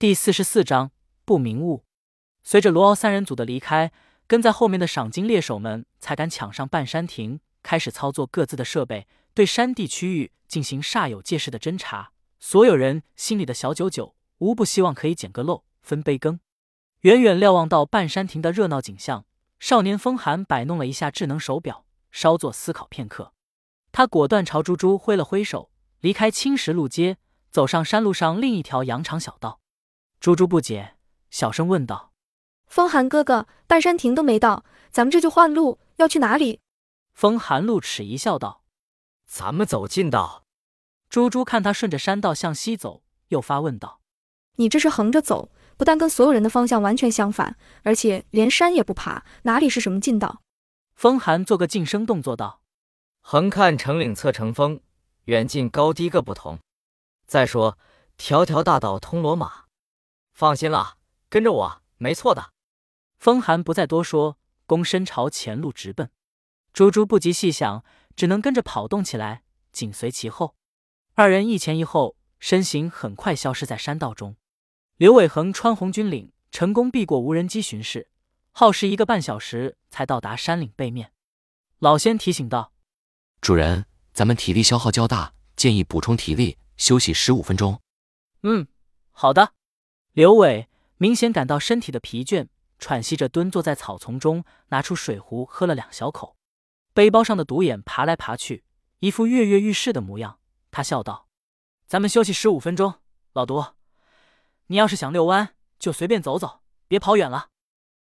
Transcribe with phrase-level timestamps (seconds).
[0.00, 0.92] 第四十四章
[1.26, 1.84] 不明物。
[2.42, 3.92] 随着罗敖三人组的离开，
[4.26, 12.12] 跟在后面的赏金猎手们才敢抢上半山亭，开始操作各自的设备，对山地区域进行煞有介事的侦查。
[12.38, 16.40] 所有人心里的小九九，无不希望可以捡个漏，分杯羹。
[17.00, 19.26] 远远瞭望到半山亭的热闹景象，
[19.58, 23.34] 少年风寒摆弄了一下智能手表，稍作思考片刻，
[23.92, 27.18] 他果断朝猪猪挥了挥手，离开青石路街，
[27.50, 29.59] 走上山路上另一条羊肠小道。
[30.20, 30.96] 猪猪不解，
[31.30, 32.12] 小声问道
[32.68, 36.60] ：“风寒哥哥，半山亭都没到，咱们这就换路，要去哪里？”
[37.14, 38.62] 风寒露齿一笑道
[39.26, 40.44] ：“咱们走近道。”
[41.08, 44.02] 猪猪看他顺着山道向西走，又发问道
[44.56, 50.42] ：“你这是横着走？”不但跟所有人的方向完全相反，而且连山也不爬，哪里是什么近道？
[50.94, 52.60] 风寒做个噤声动作道
[53.24, 54.82] ：“横看成岭侧成峰，
[55.24, 56.58] 远近高低各不同。
[57.26, 57.78] 再说
[58.18, 59.64] 条条大道通罗马，
[60.40, 60.96] 放心了，
[61.28, 62.54] 跟着我没错的。”
[63.20, 66.10] 风寒不再多说，躬身朝前路直奔。
[66.72, 67.84] 猪猪不及细想，
[68.16, 70.56] 只能跟着跑动起来，紧随其后。
[71.12, 74.36] 二人一前一后，身形很快消失在山道中。
[74.96, 78.08] 刘伟恒穿红军领，成功避过无人机巡视，
[78.52, 81.12] 耗时一个半小时才到达山岭背面。
[81.80, 82.72] 老仙提醒道
[83.42, 83.84] ：“主人，
[84.14, 87.82] 咱们体力消耗较大，建议补充体力，休息十五分钟。
[88.44, 88.66] ”“嗯，
[89.10, 89.52] 好的。”
[90.20, 90.68] 刘伟
[90.98, 96.36] 明显感到身体的疲倦，喘息着蹲坐在草丛中，拿出水壶喝了两小口。
[96.92, 98.62] 背包上的独眼爬来爬去，
[98.98, 100.38] 一副跃跃欲试的模样。
[100.70, 101.26] 他笑道
[101.88, 102.96] ：“咱们休息十五分钟，
[103.32, 103.64] 老独。”
[104.68, 107.48] 你要是想遛弯，就随便走走，别跑远了。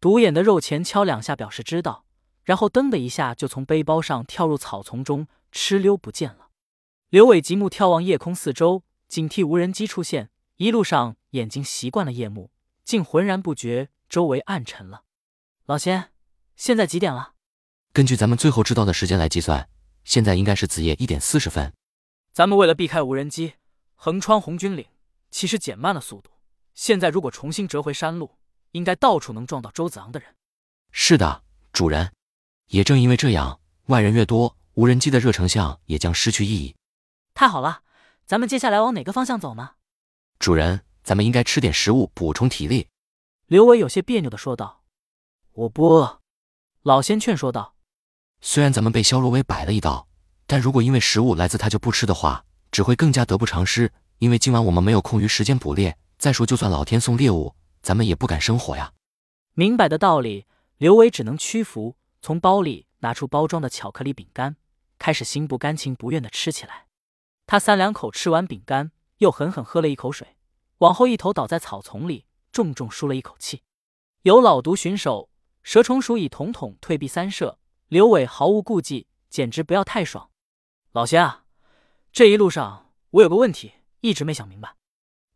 [0.00, 2.04] 独眼的肉前敲两下，表示知道，
[2.42, 6.48] 然后噔的一下就从背包上跳入草丛中，哧溜不见了。
[7.10, 10.30] 刘伟极目眺望夜空四周，警惕无人机出现。
[10.60, 12.50] 一路上眼睛习惯了夜幕，
[12.84, 15.04] 竟浑然不觉周围暗沉了。
[15.64, 16.12] 老仙，
[16.54, 17.32] 现在几点了？
[17.94, 19.70] 根据咱们最后知道的时间来计算，
[20.04, 21.72] 现在应该是子夜一点四十分。
[22.34, 23.54] 咱们为了避开无人机，
[23.94, 24.84] 横穿红军岭，
[25.30, 26.30] 其实减慢了速度。
[26.74, 28.36] 现在如果重新折回山路，
[28.72, 30.36] 应该到处能撞到周子昂的人。
[30.90, 31.42] 是的，
[31.72, 32.12] 主人。
[32.66, 36.76] 也正因为这样，外人越多，无人机的热成像也将失去意义。
[37.32, 37.80] 太好了，
[38.26, 39.76] 咱们接下来往哪个方向走呢？
[40.40, 42.88] 主人，咱们应该吃点食物补充体力。
[43.46, 44.84] 刘伟有些别扭的说道。
[45.52, 46.22] 我不饿。
[46.82, 47.74] 老仙劝说道。
[48.40, 50.08] 虽然咱们被肖若薇摆了一道，
[50.46, 53.92] 但如果因为食物来自他就不吃的话，只会更加得不偿失。
[54.16, 55.98] 因为今晚我们没有空余时间捕猎。
[56.16, 58.94] 再说，就算老天送猎物，咱们也不敢生火呀。
[59.52, 60.46] 明白的道理，
[60.78, 64.56] 刘伟只能屈服，从包里拿出包装的巧克力饼干，
[64.98, 66.86] 开始心不甘情不愿的吃起来。
[67.46, 70.36] 他三两口吃完饼干，又狠狠喝了一口水，
[70.78, 73.62] 往后一头倒在草丛里，重重舒了一口气。
[74.22, 75.28] 有老毒巡守，
[75.62, 77.58] 蛇虫鼠蚁统统退避三舍，
[77.88, 80.30] 刘伟毫无顾忌，简直不要太爽。
[80.92, 81.44] 老仙啊，
[82.12, 84.74] 这一路上我有个问题一直没想明白。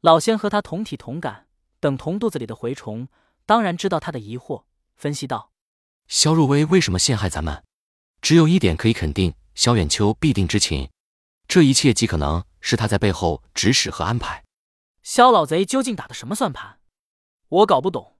[0.00, 1.46] 老仙和他同体同感，
[1.78, 3.08] 等同肚子里的蛔虫，
[3.44, 4.64] 当然知道他的疑惑。
[4.96, 5.52] 分析道
[6.08, 7.62] ：“萧若薇为什么陷害咱们？
[8.22, 10.88] 只有一点可以肯定，萧远秋必定知情。
[11.46, 14.42] 这一切极可能是他在背后指使和安排。
[15.02, 16.80] 肖老贼究竟打的什么算盘？
[17.48, 18.16] 我搞不懂。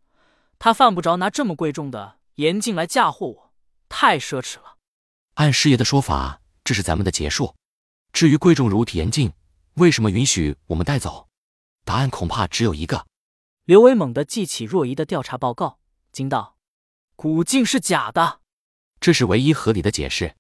[0.59, 3.53] 他犯不着拿这么贵重的盐镜来嫁祸我，
[3.89, 4.77] 太奢侈了。
[5.35, 7.57] 按师爷的说法，这是咱们的劫数。
[8.13, 9.33] 至于贵重如体盐镜，
[9.75, 11.29] 为什么允许我们带走？”
[11.87, 13.07] 答案恐怕只有一个。
[13.65, 15.79] 刘伟猛地记起若仪的调查报告，
[16.13, 16.59] 惊道
[17.17, 18.43] ：“古镜是假的。”
[19.01, 20.37] 这是唯一合理的解释。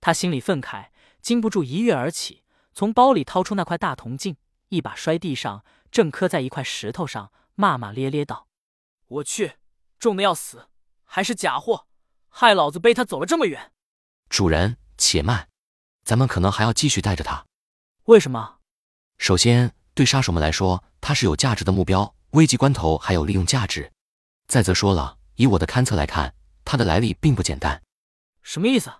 [0.00, 0.90] 他心里愤慨，
[1.20, 2.39] 禁不住一跃而起，
[2.72, 4.36] 从包里掏出那块大铜镜，
[4.68, 8.46] 一把摔地上，正磕在一块石头上，骂骂咧咧道
[9.08, 9.54] ：“我去，
[9.98, 10.68] 重的要死，
[11.04, 11.86] 还是假货，
[12.28, 13.72] 害老子背他走了这么远。”
[14.30, 15.48] 主人，且慢，
[16.04, 17.44] 咱们可能还要继续带着他。
[18.04, 18.58] 为什么？
[19.18, 19.74] 首先。
[19.92, 23.92] 对杀手们来说，他是有价值的目标，危急关头还有利用价值。
[24.46, 26.32] 再则说了，以我的勘测来看，
[26.64, 27.82] 它的来历并不简单。
[28.40, 28.90] 什么意思？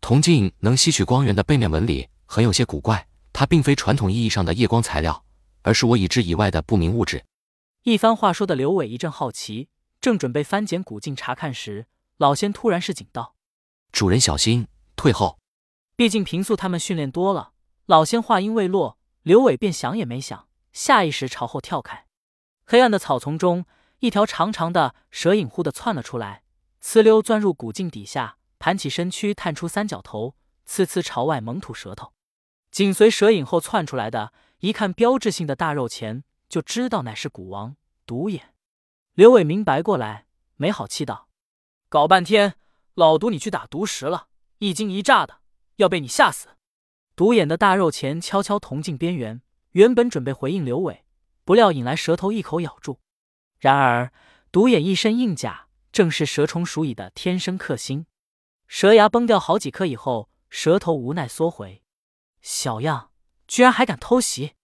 [0.00, 5.24] 铜镜能吸取光源的背面纹理很有些古怪，它并非传统意义上的夜光材料，
[5.62, 7.24] 而是我已知以外的不明物质。
[7.84, 11.86] 一番话说的刘伟一阵好奇，正准备翻检古镜查看时，
[12.18, 13.34] 老仙突然示警道
[13.90, 15.38] ：“主人小心，退后。”
[15.96, 17.52] 毕竟平素他们训练多了，
[17.86, 18.98] 老仙话音未落。
[19.22, 22.04] 刘伟便想也没想，下意识朝后跳开。
[22.66, 23.64] 黑暗的草丛中，
[24.00, 26.42] 一条长长的蛇影忽地窜了出来，
[26.82, 30.34] 呲溜钻入古镜底下，盘起身躯，探出三角头，
[30.68, 32.12] 呲呲朝外猛吐舌头。
[32.78, 37.74] 紧随蛇影后窜出来的，一看标志性的大肉钳，就知道乃是蛊王
[38.06, 38.54] 独眼。
[39.14, 41.28] 刘伟明白过来，没好气道
[41.90, 42.54] ：“搞半天，
[42.94, 44.28] 老毒你去打毒石了，
[44.58, 45.40] 一惊一乍的，
[45.78, 46.50] 要被你吓死。”
[47.16, 49.42] 独眼的大肉钳悄悄同进边缘，
[49.72, 51.04] 原本准备回应刘伟，
[51.44, 53.00] 不料引来蛇头一口咬住。
[53.58, 54.12] 然而
[54.52, 58.06] 独眼一身硬甲，正是蛇虫鼠蚁的天生克星，
[58.68, 61.82] 蛇牙崩掉好几颗以后，蛇头无奈缩回。
[62.42, 63.10] 小样，
[63.46, 64.54] 居然还敢偷袭！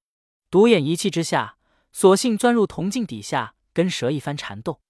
[0.50, 1.56] 独眼一气之下，
[1.92, 4.80] 索性钻入铜镜底下，跟蛇一番缠斗。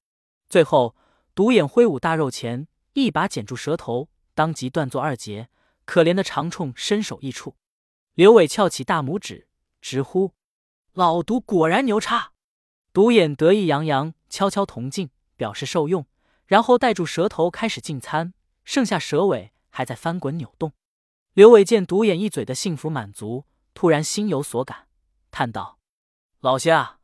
[0.49, 0.95] 最后，
[1.35, 5.49] 独眼挥舞大肉钳，一把剪住蛇头，当即断作二截。
[5.87, 7.57] 可怜的长虫身首异处。
[8.15, 9.49] 刘伟翘起大拇指，
[9.83, 10.33] 直呼
[10.95, 12.33] ：“老毒果然牛叉！”
[12.95, 16.07] 独眼得意洋洋，敲敲铜镜，表示受用，
[16.47, 18.33] 然后带住蛇头开始进餐，
[18.65, 20.73] 剩下蛇尾还在翻滚扭动。
[21.35, 23.45] 刘伟见独眼一嘴的幸福满足，
[23.75, 24.87] 突然心有所感，
[25.33, 25.81] 叹道
[26.39, 27.01] ：“老仙啊，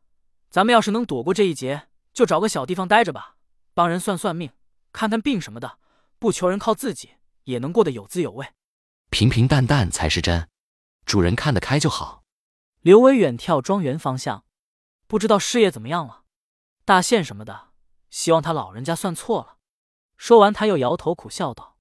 [0.48, 3.34] 咱们要是能躲过这一劫，就找个小地方待着吧，
[3.74, 4.52] 帮人算算命、
[4.92, 5.80] 看看病什么的，
[6.20, 8.46] 不求人靠自己也能过得有滋有味。
[9.10, 10.48] 平平淡淡才是真，
[11.04, 12.22] 主人看得开就好。”
[12.82, 14.44] 刘伟远眺庄园方向，
[15.08, 16.22] 不知道事业怎么样了，
[16.84, 17.70] 大限什么的，
[18.10, 19.56] 希望他老人家算错了。
[20.16, 21.78] 说完，他又摇头苦笑道：“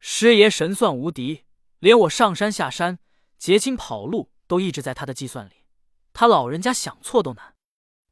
[0.00, 1.44] 师爷神算无敌。”
[1.82, 3.00] 连我上山下山、
[3.38, 5.64] 结亲跑路都一直在他的计算里，
[6.12, 7.56] 他老人家想错都难。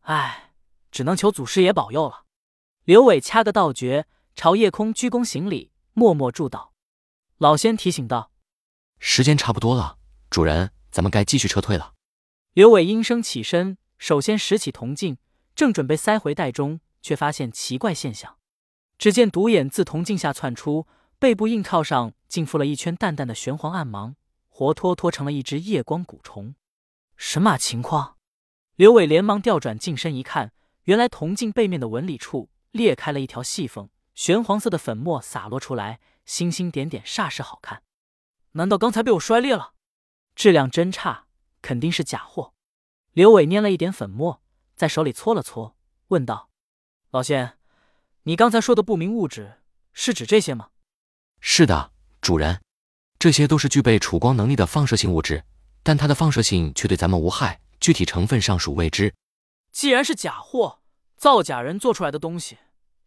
[0.00, 0.54] 唉，
[0.90, 2.24] 只能求祖师爷保佑了。
[2.82, 6.70] 刘伟掐个道诀，朝夜空鞠躬行礼，默默祝祷。
[7.38, 8.32] 老仙提醒道
[8.98, 9.98] ：“时间差不多了，
[10.30, 11.94] 主人，咱们该继续撤退了。”
[12.54, 15.18] 刘伟应声起身，首先拾起铜镜，
[15.54, 18.36] 正准备塞回袋中，却发现奇怪现象。
[18.98, 20.88] 只见独眼自铜镜下窜出。
[21.20, 24.16] 背部硬靠上竟附了一圈淡淡的玄黄暗芒，
[24.48, 26.54] 活脱脱成了一只夜光蛊虫。
[27.14, 28.16] 神马情况？
[28.76, 30.52] 刘伟连忙调转镜身一看，
[30.84, 37.82] 原来铜镜背面的纹理处裂开了一条细缝，玄黄色的粉末洒落出来，星星点点，煞是好看。
[38.52, 39.74] 难道刚才被我摔裂了？
[40.34, 41.26] 质量真差，
[41.60, 42.54] 肯定是假货。
[43.12, 44.40] 刘伟捏了一点粉末，
[44.74, 45.76] 在手里搓了搓，
[46.08, 46.48] 问道
[47.12, 47.58] ：“老仙，
[48.22, 49.58] 你刚才说的不明物质，
[49.92, 50.70] 是指这些吗？”
[51.40, 52.60] 是的，主人，
[53.18, 55.44] 这些都是具备储光能力的放射性物质，
[55.82, 59.14] 但它的放射性却对咱们无害，具体成分尚属未知。
[59.72, 60.80] 既然是假货，
[61.16, 62.58] 造假人做出来的东西，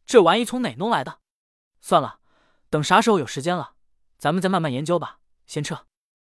[0.06, 1.20] 这玩意从哪弄来的？
[1.80, 2.20] 算了，
[2.70, 3.74] 等啥时候有时间了，
[4.18, 5.20] 咱们再慢慢研究吧。
[5.46, 5.86] 先撤。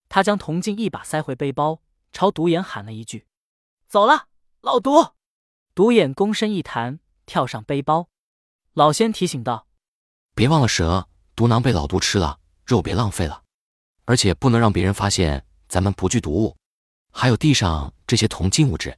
[0.10, 1.82] 他将铜镜一把塞回背包，
[2.14, 3.28] 朝独眼喊了一句
[3.90, 4.28] ：“走了，
[4.62, 5.14] 老独。”
[5.76, 8.10] 独眼躬身一弹，跳上背包。
[8.74, 9.68] 老仙提醒道
[10.34, 13.44] ：“别忘了蛇。”毒囊被老毒吃了，肉别浪费了，
[14.06, 16.58] 而且不能让别人发现咱们不惧毒物。
[17.12, 18.98] 还有地上这些铜金物质。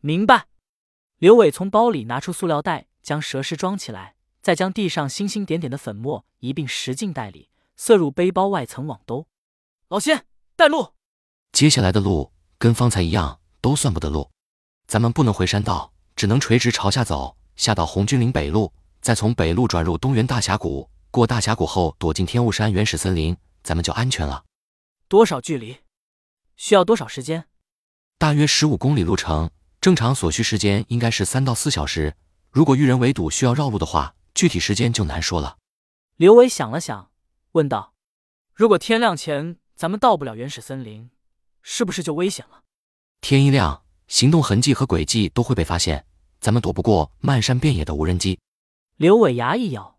[0.00, 0.46] 明白。
[1.18, 9.28] 刘伟从包里拿出塑料袋，将蛇尸装起来，再将地上星星点点的粉末一并拾进袋里，塞入背包外层网兜。
[9.86, 10.26] 老仙
[10.56, 10.94] 带路。
[11.52, 14.28] 接下来的路跟方才一样，都算不得路。
[14.88, 20.90] 咱们不能回山道，只能垂直朝下走，下到红军岭北路，再从北路转入东源大峡谷。
[21.10, 24.44] 过大峡谷后，躲进天雾山原始森林，咱们就安全了。
[25.08, 25.78] 多少距离？
[26.56, 27.46] 需要多少时间？
[28.18, 29.50] 大约十五公里路程，
[29.80, 32.14] 正常所需时间应该是三到四小时。
[32.50, 35.56] 如果遇人围堵需要绕路的话，具体时间就难说了。
[36.16, 37.10] 刘伟想了想，
[37.52, 37.94] 问道
[38.54, 41.10] ：“如果天亮前咱们到不了原始森林，
[41.62, 42.64] 是不是就危险了？”
[43.22, 46.04] 天一亮，行动痕迹和轨迹都会被发现，
[46.40, 48.38] 咱们躲不过漫山遍野的无人机。
[48.96, 49.97] 刘伟牙一咬。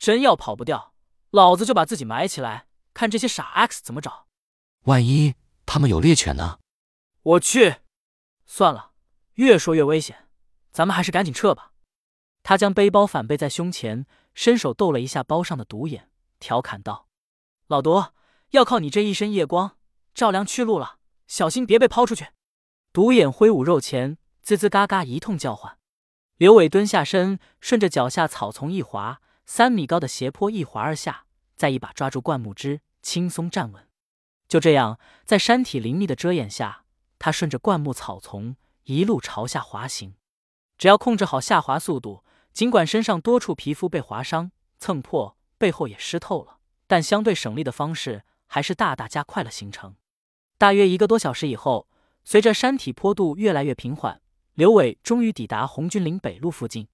[0.00, 0.94] 真要跑不掉，
[1.28, 4.26] 老子就把自己埋起来，看这些傻 X 怎么找。
[4.84, 5.34] 万一
[5.66, 6.58] 他们有猎犬呢？
[7.22, 7.76] 我去，
[8.46, 8.92] 算了，
[9.34, 10.26] 越说越危险，
[10.72, 11.72] 咱们还是赶紧撤吧。
[12.42, 17.06] 他将背包反背在胸前，伸手逗了一下包上的独眼，调侃道
[17.68, 18.02] ：“老独，
[18.52, 19.76] 要靠你这一身夜光
[20.14, 22.28] 照亮去路了，小心别被抛出去。”
[22.94, 25.76] 独眼挥舞肉钳，吱吱嘎嘎一通叫唤。
[26.38, 29.20] 刘伟蹲下身，顺着脚下草丛一滑。
[29.52, 31.24] 三米高的斜坡一滑而下，
[31.56, 33.88] 再一把抓住灌木枝，轻松站稳。
[34.46, 36.84] 就这样，在山体林密的遮掩下，
[37.18, 38.54] 他顺着灌木草丛
[38.84, 40.14] 一路朝下滑行。
[40.78, 49.96] 只要控制好下滑速度，尽管身上多处皮肤被划伤、蹭破，背后也湿透了，但相对省力的方式还是大大加快了行程。
[50.58, 51.88] 大约一个多小时以后，
[52.22, 54.22] 随着山体坡度越来越平缓，
[54.54, 56.86] 刘伟终于抵达红军岭北路附近。